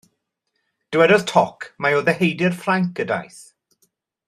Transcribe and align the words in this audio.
Dywedodd 0.95 1.27
toc 1.31 1.67
mai 1.85 1.93
o 1.99 2.01
ddeheudir 2.07 2.59
Ffrainc 2.63 3.03
y 3.05 3.07
daeth. 3.13 3.41